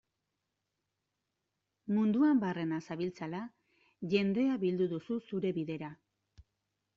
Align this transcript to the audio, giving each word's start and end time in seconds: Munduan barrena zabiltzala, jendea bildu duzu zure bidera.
Munduan 1.97 2.41
barrena 2.45 2.79
zabiltzala, 2.87 3.43
jendea 4.15 4.57
bildu 4.65 4.89
duzu 4.97 5.19
zure 5.29 5.55
bidera. 5.61 5.93